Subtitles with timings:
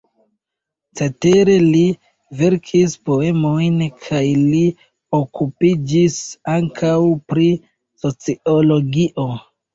[1.01, 1.83] Cetere li
[2.39, 3.75] verkis poemojn
[4.07, 4.63] kaj li
[5.19, 6.17] okupiĝis
[6.57, 6.97] ankaŭ
[7.31, 7.47] pri
[8.07, 9.31] sociologio.